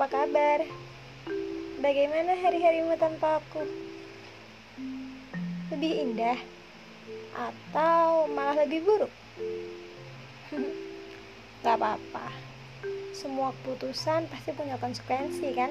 [0.00, 0.64] apa kabar?
[1.76, 3.60] Bagaimana hari-harimu tanpa aku?
[5.68, 6.40] Lebih indah?
[7.36, 9.12] Atau malah lebih buruk?
[11.60, 12.32] Gak apa-apa
[13.12, 15.68] Semua keputusan pasti punya konsekuensi kan?